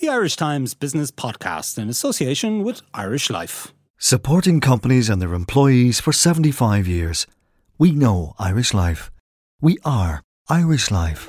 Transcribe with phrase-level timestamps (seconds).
[0.00, 3.74] The Irish Times Business Podcast in association with Irish Life.
[3.98, 7.26] Supporting companies and their employees for 75 years.
[7.76, 9.10] We know Irish Life.
[9.60, 11.28] We are Irish Life.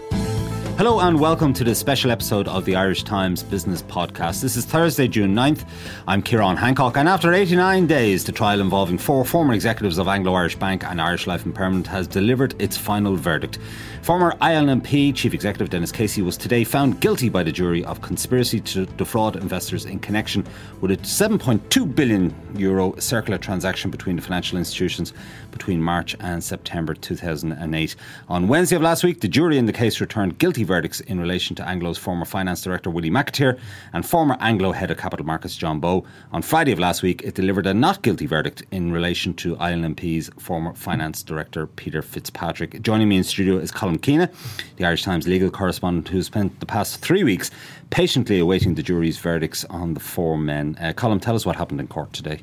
[0.82, 4.42] Hello and welcome to this special episode of the Irish Times Business Podcast.
[4.42, 5.64] This is Thursday, June 9th.
[6.08, 10.34] I'm Ciarán Hancock, and after 89 days, the trial involving four former executives of Anglo
[10.34, 13.60] Irish Bank and Irish Life and Permanent has delivered its final verdict.
[14.02, 18.60] Former IL&P Chief Executive Denis Casey was today found guilty by the jury of conspiracy
[18.62, 20.44] to defraud investors in connection
[20.82, 25.14] with a 7.2 billion euro circular transaction between the financial institutions
[25.52, 27.96] between March and September 2008.
[28.30, 31.54] On Wednesday of last week, the jury in the case returned guilty verdicts in relation
[31.54, 33.60] to Anglo's former finance director Willie McAteer
[33.92, 36.06] and former Anglo head of capital markets John Bowe.
[36.32, 40.30] On Friday of last week, it delivered a not guilty verdict in relation to IL&P's
[40.40, 42.82] former finance director Peter Fitzpatrick.
[42.82, 44.30] Joining me in studio is Colm Keena,
[44.78, 47.52] the Irish Times legal correspondent who spent the past three weeks
[47.90, 50.78] patiently awaiting the jury's verdicts on the four men.
[50.80, 52.40] Uh, Colm, tell us what happened in court today.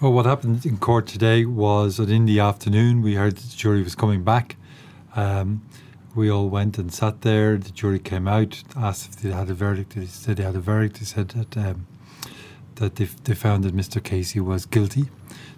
[0.00, 3.56] Well, what happened in court today was that in the afternoon we heard that the
[3.56, 4.54] jury was coming back.
[5.16, 5.62] Um,
[6.14, 7.56] we all went and sat there.
[7.56, 9.94] The jury came out, asked if they had a verdict.
[9.94, 10.98] They said they had a verdict.
[10.98, 11.86] They said that um,
[12.76, 14.02] that they, they found that Mr.
[14.02, 15.04] Casey was guilty.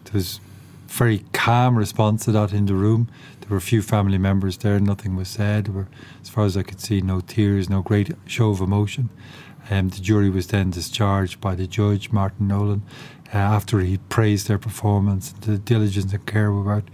[0.05, 0.41] There was
[0.87, 3.09] very calm response to that in the room.
[3.41, 4.79] There were a few family members there.
[4.79, 5.67] Nothing was said.
[5.67, 5.89] There were,
[6.23, 9.11] as far as I could see, no tears, no great show of emotion.
[9.71, 12.83] Um, the jury was then discharged by the judge, Martin Nolan,
[13.33, 16.85] uh, after he praised their performance, the diligence and care about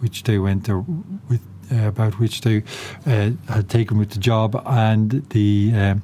[0.00, 2.62] which they went there with, about which they
[3.06, 6.02] uh, had taken with the job, and the um,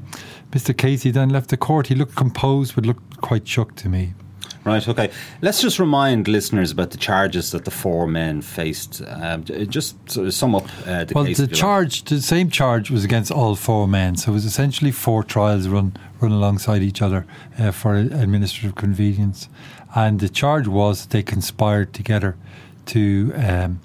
[0.50, 0.76] Mr.
[0.76, 1.88] Casey then left the court.
[1.88, 4.14] He looked composed, but looked quite shocked to me.
[4.66, 5.12] Right, okay.
[5.42, 9.00] Let's just remind listeners about the charges that the four men faced.
[9.06, 11.36] Um, just sort of sum up uh, the well, case.
[11.36, 11.60] the if you like.
[11.60, 14.16] charge, the same charge was against all four men.
[14.16, 17.26] So it was essentially four trials run run alongside each other
[17.60, 19.48] uh, for administrative convenience.
[19.94, 22.36] And the charge was they conspired together
[22.86, 23.80] to um,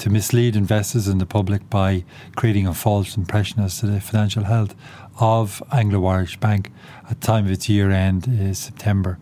[0.00, 2.02] to mislead investors and the public by
[2.34, 4.74] creating a false impression as to the financial health
[5.20, 6.72] of Anglo Irish Bank
[7.10, 9.18] at the time of its year end, uh, September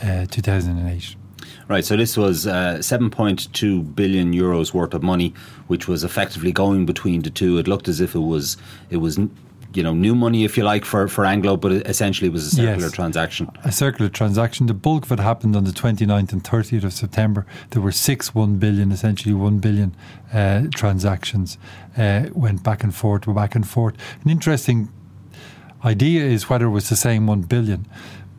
[0.00, 1.16] uh, 2008.
[1.66, 5.34] Right, so this was uh, 7.2 billion euros worth of money,
[5.66, 7.58] which was effectively going between the two.
[7.58, 8.56] It looked as if it was
[8.88, 9.18] it was
[9.74, 12.46] you know new money, if you like, for, for Anglo, but it essentially it was
[12.46, 12.92] a circular Yes.
[12.92, 13.48] transaction.
[13.64, 14.66] a circular transaction.
[14.66, 17.46] The bulk of it happened on the 29th and 30th of September.
[17.70, 19.94] There were six 1 billion, essentially 1 billion
[20.32, 21.58] uh, transactions,
[21.96, 23.94] uh, went back and forth, were back and forth.
[24.24, 24.88] An interesting
[25.84, 27.86] idea is whether it was the same 1 billion.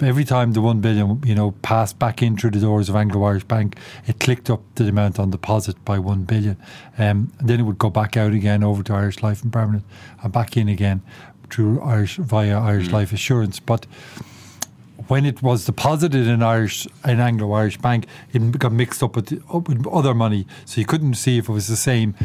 [0.01, 3.43] Every time the 1 billion, you know, passed back in through the doors of Anglo-Irish
[3.43, 6.57] Bank, it clicked up the amount on deposit by 1 billion.
[6.97, 9.83] Um, and then it would go back out again over to Irish Life and Permanent
[10.23, 11.03] and back in again
[11.51, 13.59] through Irish via Irish Life Assurance.
[13.59, 13.85] But
[15.07, 19.33] when it was deposited in Irish in Anglo Irish Bank, it got mixed up with,
[19.53, 22.15] up with other money, so you couldn't see if it was the same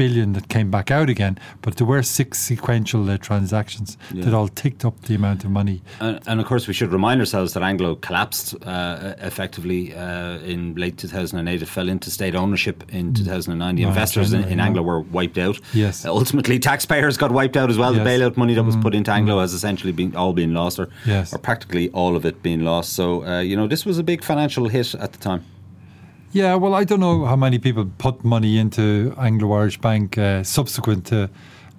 [0.00, 1.34] billion that came back out again.
[1.62, 5.82] But there were six sequential uh, transactions that all ticked up the amount of money.
[6.00, 10.74] And, and of course, we should remind ourselves that Anglo collapsed uh, effectively uh, in
[10.74, 11.62] late 2008.
[11.62, 13.76] It fell into state ownership in 2009.
[13.76, 14.66] The Right, investors in, in yeah.
[14.66, 15.58] Anglo were wiped out.
[15.74, 16.04] Yes.
[16.04, 17.92] Uh, ultimately, taxpayers got wiped out as well.
[17.94, 18.00] Yes.
[18.00, 20.78] Mm, The bailout money that was put into Anglo has essentially been all been lost,
[20.78, 21.32] or, Yes.
[21.34, 22.92] or practically all of it being lost.
[22.94, 25.42] So, uh, you know, this was a big financial hit at the time.
[26.32, 30.44] Yeah, well, I don't know how many people put money into Anglo Irish Bank uh,
[30.44, 31.28] subsequent to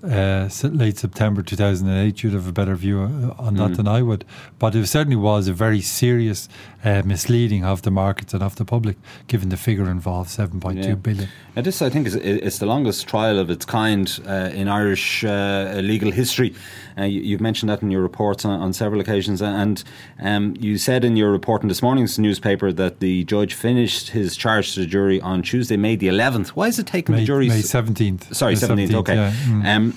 [0.04, 2.24] uh, late September 2008.
[2.24, 3.76] You'd have a better view uh, on that Mm.
[3.78, 4.26] than I would.
[4.60, 6.50] But it certainly was a very serious
[6.84, 10.84] uh, misleading of the markets and of the public, given the figure involved, seven point
[10.84, 11.24] two billion.
[11.26, 11.30] Yeah.
[11.56, 15.24] Now, this, I think, is it's the longest trial of its kind uh, in Irish
[15.24, 16.54] uh, legal history.
[16.98, 19.84] Uh, you, you've mentioned that in your reports on, on several occasions, and
[20.22, 24.36] um, you said in your report in this morning's newspaper that the judge finished his
[24.38, 26.50] charge to the jury on Tuesday, May the 11th.
[26.50, 27.48] Why is it taking May, the jury?
[27.50, 28.34] May 17th.
[28.36, 29.16] Sorry, The 17th, okay.
[29.16, 29.66] yeah, mm.
[29.76, 29.91] Um,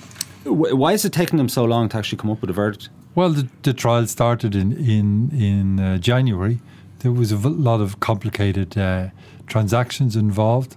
[0.45, 2.89] why is it taking them so long to actually come up with a verdict?
[3.15, 6.59] Well, the, the trial started in in in uh, January.
[6.99, 9.09] There was a v- lot of complicated uh,
[9.47, 10.75] transactions involved.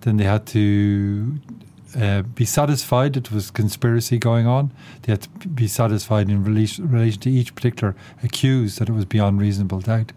[0.00, 1.38] Then they had to
[1.98, 4.72] uh, be satisfied that there was conspiracy going on.
[5.02, 9.04] They had to be satisfied in relation, relation to each particular accused that it was
[9.04, 10.12] beyond reasonable doubt.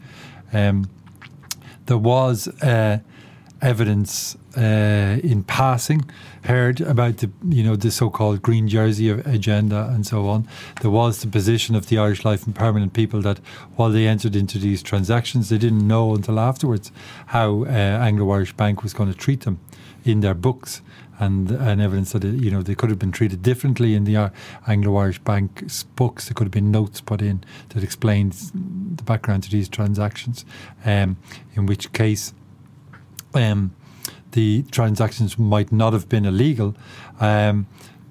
[0.51, 0.89] Um,
[1.85, 2.99] there was uh,
[3.63, 6.03] evidence uh, in passing
[6.43, 10.47] heard about the you know the so-called green jersey agenda and so on.
[10.81, 13.39] There was the position of the Irish Life and Permanent people that
[13.75, 16.91] while they entered into these transactions, they didn't know until afterwards
[17.27, 19.59] how uh, Anglo-Irish Bank was going to treat them
[20.03, 20.81] in their books.
[21.19, 24.31] And, and evidence that you know they could have been treated differently in the
[24.67, 26.25] Anglo-Irish Bank's books.
[26.25, 28.33] There could have been notes put in that explained
[28.97, 30.43] the background to these transactions.
[30.83, 31.17] Um,
[31.55, 32.33] in which case,
[33.33, 33.73] um,
[34.31, 36.75] the transactions might not have been illegal.
[37.19, 37.67] Um,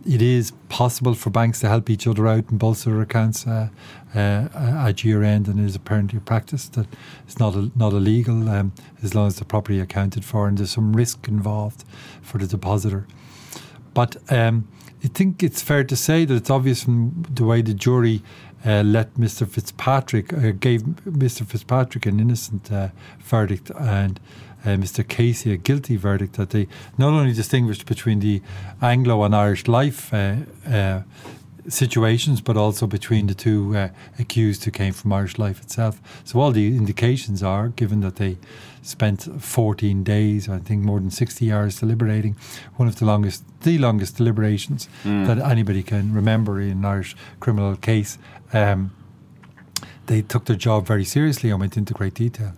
[0.06, 3.68] it is possible for banks to help each other out and bolster their accounts uh,
[4.14, 6.86] uh, at year end, and it is apparently a practice that
[7.24, 8.72] it's not a, not illegal um,
[9.02, 11.84] as long as the property accounted for and there's some risk involved
[12.20, 13.06] for the depositor.
[13.94, 14.68] But um,
[15.04, 18.22] I think it's fair to say that it's obvious from the way the jury
[18.64, 19.46] uh, let Mr.
[19.48, 21.46] Fitzpatrick uh, gave Mr.
[21.46, 22.88] Fitzpatrick an innocent uh,
[23.20, 24.20] verdict and
[24.64, 25.06] uh, Mr.
[25.06, 26.68] Casey a guilty verdict that they
[26.98, 28.42] not only distinguished between the
[28.80, 30.36] Anglo and Irish life uh,
[30.68, 31.02] uh,
[31.68, 33.88] situations, but also between the two uh,
[34.18, 36.00] accused who came from Irish life itself.
[36.24, 38.38] So all the indications are, given that they
[38.82, 42.36] spent 14 days, I think more than 60 hours deliberating,
[42.76, 47.76] one of the longest, the longest deliberations that anybody can remember in an Irish criminal
[47.76, 48.18] case.
[48.52, 48.90] Um,
[50.06, 52.54] they took their job very seriously and went into great detail.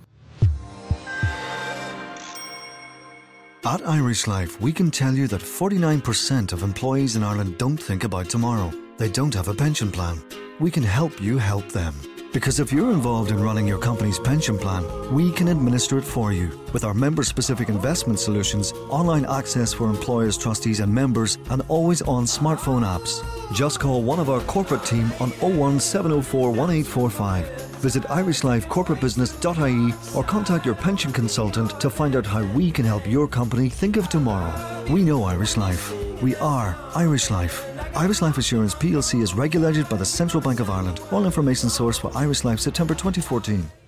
[3.66, 8.04] At Irish Life, we can tell you that 49% of employees in Ireland don't think
[8.04, 8.70] about tomorrow.
[8.98, 10.22] They don't have a pension plan.
[10.60, 11.94] We can help you help them.
[12.30, 14.84] Because if you're involved in running your company's pension plan,
[15.14, 19.88] we can administer it for you with our member specific investment solutions, online access for
[19.88, 23.24] employers, trustees, and members, and always on smartphone apps.
[23.54, 27.73] Just call one of our corporate team on 01704 1845.
[27.84, 33.28] Visit irishlifecorporatebusiness.ie or contact your pension consultant to find out how we can help your
[33.28, 34.50] company think of tomorrow.
[34.90, 35.92] We know Irish Life.
[36.22, 37.62] We are Irish Life.
[37.94, 41.00] Irish Life Assurance plc is regulated by the Central Bank of Ireland.
[41.12, 43.83] All information sourced for Irish Life September 2014.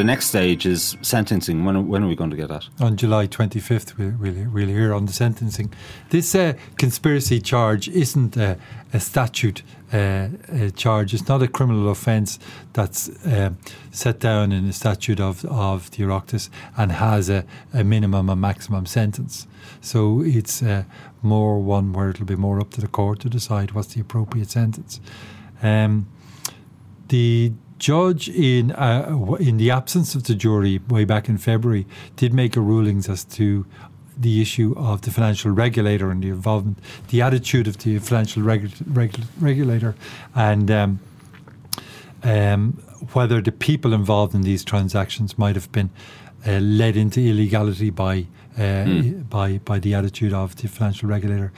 [0.00, 1.66] The next stage is sentencing.
[1.66, 2.66] When, when are we going to get that?
[2.80, 5.74] on July 25th, we'll, we'll, we'll hear on the sentencing.
[6.08, 8.56] This uh, conspiracy charge isn't a,
[8.94, 9.62] a statute
[9.92, 11.12] uh, a charge.
[11.12, 12.38] It's not a criminal offence
[12.72, 13.50] that's uh,
[13.90, 16.48] set down in the statute of, of the Oireachtas
[16.78, 17.44] and has a,
[17.74, 19.46] a minimum and maximum sentence.
[19.82, 20.84] So it's uh,
[21.20, 24.50] more one where it'll be more up to the court to decide what's the appropriate
[24.50, 24.98] sentence.
[25.62, 26.08] Um,
[27.08, 32.32] the judge, in uh, in the absence of the jury, way back in February, did
[32.32, 33.66] make a rulings as to
[34.16, 36.78] the issue of the financial regulator and the involvement,
[37.08, 39.94] the attitude of the financial regu- regu- regulator,
[40.34, 41.00] and um,
[42.22, 42.72] um,
[43.14, 45.90] whether the people involved in these transactions might have been
[46.46, 48.26] uh, led into illegality by
[48.58, 48.84] uh,
[49.28, 51.50] by by the attitude of the financial regulator.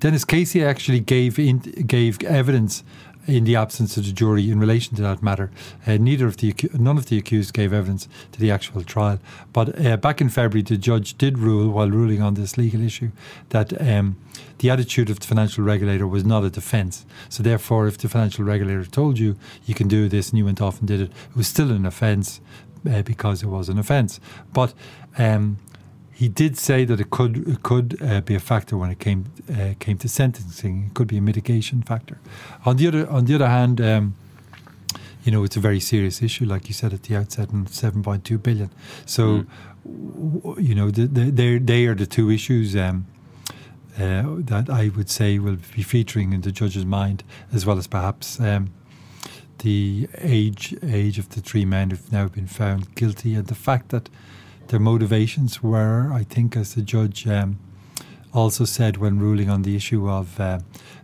[0.00, 2.84] Denis Casey actually gave in, gave evidence
[3.26, 5.50] in the absence of the jury in relation to that matter.
[5.86, 9.18] Uh, neither of the none of the accused gave evidence to the actual trial.
[9.52, 13.10] But uh, back in February, the judge did rule, while ruling on this legal issue,
[13.50, 14.16] that um,
[14.58, 17.06] the attitude of the financial regulator was not a defence.
[17.28, 20.60] So therefore, if the financial regulator told you you can do this and you went
[20.60, 22.40] off and did it, it was still an offence
[22.90, 24.20] uh, because it was an offence.
[24.52, 24.74] But
[25.18, 25.58] um,
[26.14, 29.24] he did say that it could it could uh, be a factor when it came
[29.50, 30.86] uh, came to sentencing.
[30.86, 32.18] It could be a mitigation factor.
[32.64, 34.14] On the other on the other hand, um,
[35.24, 38.02] you know, it's a very serious issue, like you said at the outset, and seven
[38.02, 38.70] point two billion.
[39.06, 39.46] So,
[39.84, 42.76] w- you know, the, the, they they are the two issues.
[42.76, 43.06] Um,
[43.96, 47.86] uh, that I would say will be featuring in the judge's mind, as well as
[47.86, 48.70] perhaps um,
[49.58, 53.90] the age age of the three men who've now been found guilty, and the fact
[53.90, 54.08] that
[54.68, 57.58] their motivations were, I think, as the judge um,
[58.32, 60.58] also said when ruling on the issue of uh,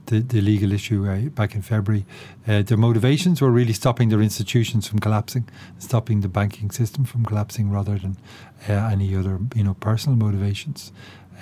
[0.07, 2.05] the, the legal issue uh, back in February,
[2.49, 5.49] uh, their motivations were really stopping their institutions from collapsing,
[5.79, 8.17] stopping the banking system from collapsing, rather than
[8.69, 10.93] uh, any other you know personal motivations.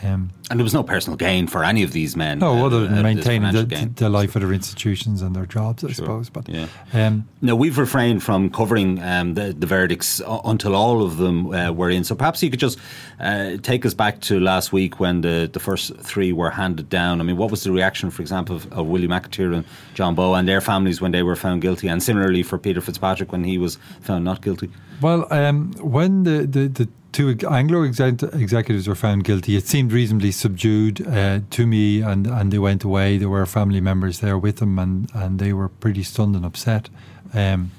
[0.02, 2.38] Um, and there was no personal gain for any of these men.
[2.38, 5.82] No, uh, other than uh, maintaining the, the, life of their institutions and their jobs,
[5.82, 5.94] I sure.
[5.94, 6.30] suppose.
[6.30, 6.68] But yeah.
[6.92, 11.72] Um, now we've refrained from covering um, the, the, verdicts until all of them uh,
[11.72, 12.04] were in.
[12.04, 12.78] So perhaps you could just
[13.20, 17.20] uh, take us back to last week when the, the first three were handed down.
[17.20, 19.64] I mean, what was the reaction, for example, of, of Willie McAteer and
[19.94, 23.32] John Bowe and their families when they were found guilty, and similarly for Peter Fitzpatrick
[23.32, 24.70] when he was found not guilty?
[25.00, 29.56] Well, um, when the, the, the two Anglo executives were found guilty.
[29.56, 33.18] It seemed reasonably subdued uh, to me, and, and they went away.
[33.18, 36.88] There were family members there with them, and, and they were pretty stunned and upset.
[37.34, 37.72] Um,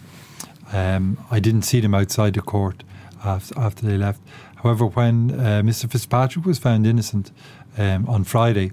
[0.72, 2.84] um, I didn't see them outside the court
[3.24, 4.22] after, after they left.
[4.58, 5.90] However, when uh, Mr.
[5.90, 7.32] Fitzpatrick was found innocent
[7.78, 8.72] um, on Friday,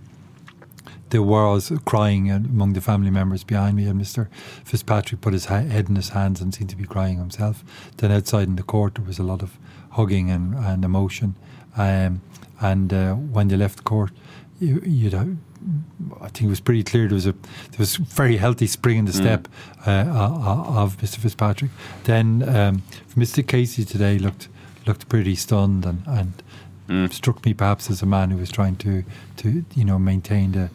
[1.10, 4.28] there was crying among the family members behind me, and Mr.
[4.64, 7.64] Fitzpatrick put his head in his hands and seemed to be crying himself.
[7.98, 9.56] Then outside in the court, there was a lot of
[9.96, 11.34] hugging and, and emotion.
[11.76, 12.20] Um,
[12.60, 14.12] and uh, when they left court,
[14.60, 18.66] you, you'd I think it was pretty clear there was a there was very healthy
[18.66, 19.22] spring in the mm.
[19.22, 19.48] step
[19.86, 21.16] uh, uh, of Mr.
[21.16, 21.70] Fitzpatrick.
[22.04, 22.82] Then um,
[23.16, 23.46] Mr.
[23.46, 24.48] Casey today looked
[24.86, 26.42] looked pretty stunned and, and
[26.88, 27.12] mm.
[27.12, 29.04] struck me perhaps as a man who was trying to
[29.38, 30.70] to you know maintain the,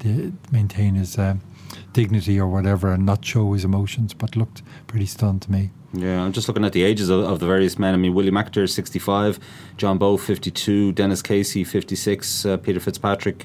[0.00, 1.40] the maintain his um,
[1.92, 5.70] dignity or whatever and not show his emotions, but looked pretty stunned to me.
[5.94, 7.92] Yeah, I'm just looking at the ages of, of the various men.
[7.92, 9.38] I mean, Willie McAteer, 65,
[9.76, 13.44] John Bowe, 52, Denis Casey, 56, uh, Peter Fitzpatrick,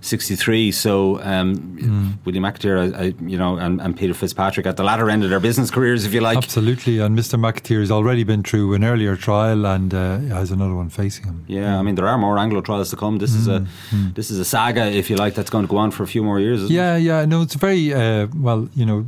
[0.00, 0.72] 63.
[0.72, 2.18] So um, mm.
[2.24, 5.30] William McAteer, I, I, you know, and, and, Peter Fitzpatrick at the latter end of
[5.30, 6.36] their business careers, if you like.
[6.36, 7.38] Absolutely, and Mr.
[7.38, 11.44] McAteer has already been through an earlier trial and uh, has another one facing him.
[11.46, 13.18] Yeah, I mean there are more Anglo trials to come.
[13.18, 13.38] This mm.
[13.38, 14.14] is a mm.
[14.14, 16.22] this is a saga, if you like, that's going to go on for a few
[16.22, 16.70] more years.
[16.70, 17.02] yeah, it?
[17.02, 17.24] yeah.
[17.24, 18.68] No, it's very uh, well.
[18.74, 19.06] You know,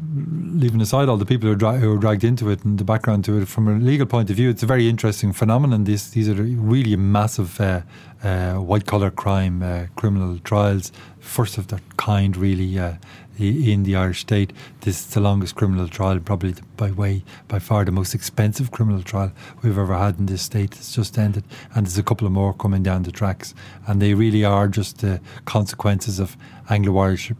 [0.54, 2.84] leaving aside all the people who are, dra- who are dragged into it and the
[2.84, 5.84] background to it, from a legal point of view, it's a very interesting phenomenon.
[5.84, 7.60] These these are really massive.
[7.60, 7.82] Uh,
[8.22, 10.87] uh, white collar crime uh, criminal trials,
[11.20, 12.94] first of their kind, really, uh,
[13.38, 14.52] in the Irish state.
[14.80, 19.02] This is the longest criminal trial, probably by way, by far the most expensive criminal
[19.02, 20.74] trial we've ever had in this state.
[20.74, 23.54] It's just ended, and there's a couple of more coming down the tracks,
[23.86, 26.36] and they really are just the consequences of
[26.68, 27.32] Anglo Irish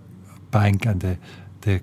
[0.51, 1.19] Bank and the
[1.63, 1.79] the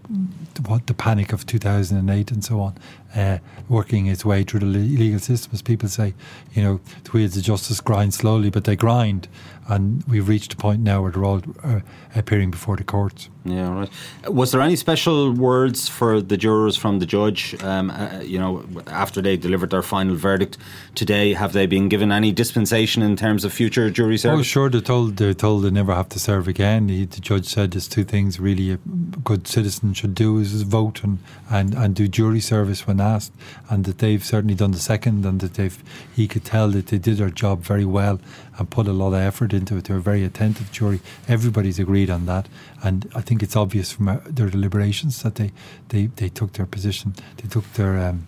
[0.66, 2.78] what the panic of 2008 and so on,
[3.16, 3.40] uh,
[3.70, 5.52] working its way through the legal system.
[5.54, 6.14] As people say,
[6.54, 9.28] you know, the wheels of justice grind slowly, but they grind,
[9.68, 11.82] and we've reached a point now where they're all uh,
[12.16, 13.30] appearing before the courts.
[13.44, 13.90] Yeah, right.
[14.30, 17.62] Was there any special words for the jurors from the judge?
[17.64, 20.58] Um, uh, you know, after they delivered their final verdict
[20.96, 24.40] today, have they been given any dispensation in terms of future jury service?
[24.40, 24.70] Oh, sure.
[24.70, 26.88] They're told they're told they never have to serve again.
[26.88, 28.78] The, the judge said there's two things really a
[29.24, 31.20] good citizen should do is vote and,
[31.50, 33.34] and, and do jury service when asked,
[33.70, 35.84] and that they've certainly done the second, and that they've
[36.16, 38.20] he could tell that they did their job very well
[38.58, 39.86] and put a lot of effort into it.
[39.86, 41.02] They were very attentive jury.
[41.28, 42.48] Everybody's agreed on that,
[42.84, 45.52] and I think it's obvious from uh, their deliberations that they,
[45.90, 48.28] they, they took their position, they took their um,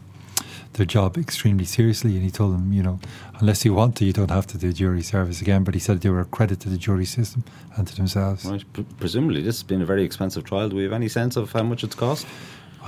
[0.77, 2.15] their job extremely seriously.
[2.15, 2.99] And he told them, you know,
[3.39, 5.63] unless you want to, you don't have to do jury service again.
[5.63, 7.43] But he said they were a credit to the jury system
[7.75, 8.45] and to themselves.
[8.45, 8.63] Right.
[8.73, 10.69] P- presumably, this has been a very expensive trial.
[10.69, 12.25] Do we have any sense of how much it's cost?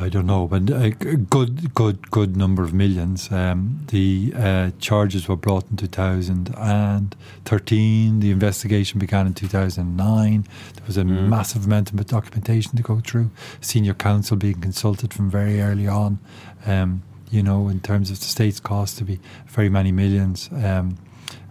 [0.01, 3.29] I don't know, but a good, good, good number of millions.
[3.33, 8.19] Um, the uh, charges were brought in 2013.
[8.21, 10.47] The investigation began in 2009.
[10.75, 11.27] There was a mm.
[11.27, 13.29] massive amount of documentation to go through.
[13.59, 16.19] Senior counsel being consulted from very early on.
[16.65, 20.97] Um, you know, in terms of the state's cost to be very many millions, um,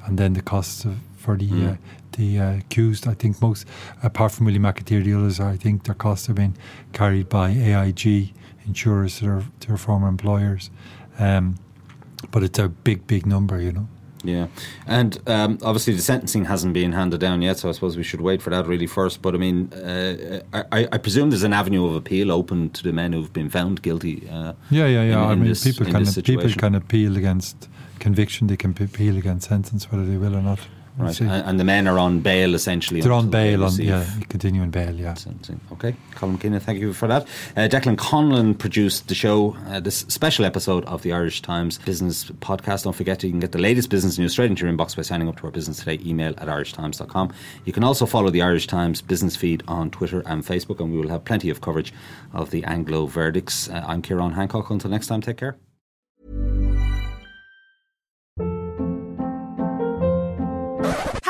[0.05, 1.73] and then the costs of, for the mm.
[1.73, 1.77] uh,
[2.17, 3.07] the uh, accused.
[3.07, 3.67] I think most,
[4.03, 6.55] apart from Willie McAteer, the others, I think their costs have been
[6.93, 8.33] carried by AIG
[8.67, 10.71] insurers to their, to their former employers.
[11.19, 11.57] Um,
[12.31, 13.89] but it's a big, big number, you know.
[14.25, 14.49] Yeah,
[14.87, 18.21] and um, obviously the sentencing hasn't been handed down yet, so I suppose we should
[18.21, 19.23] wait for that really first.
[19.23, 22.93] But I mean, uh, I, I, presume there's an avenue of appeal open to the
[22.93, 24.29] men who've been found guilty.
[24.29, 25.25] Uh, yeah, yeah, yeah.
[25.25, 27.69] In, I mean, this, people can people can appeal against
[28.01, 28.49] conviction.
[28.49, 30.61] They can appeal against sentence, whether they will or not.
[30.99, 33.01] Right, and, and, the men are on bail essentially.
[33.01, 35.15] They're on bail, on, yeah, continuing bail, yeah.
[35.73, 37.23] Okay, Colm Keenan, thank you for that.
[37.57, 42.25] Uh, Declan Conlon produced the show, uh, this special episode of the Irish Times Business
[42.25, 42.83] Podcast.
[42.83, 45.29] Don't forget you can get the latest business news straight into your inbox by signing
[45.29, 47.33] up to our Business Today email at irishtimes.com.
[47.65, 50.99] You can also follow the Irish Times business feed on Twitter and Facebook, and we
[50.99, 51.93] will have plenty of coverage
[52.33, 53.69] of the Anglo verdicts.
[53.69, 54.69] Uh, I'm Ciarán Hancock.
[54.71, 55.57] Until next time, take care.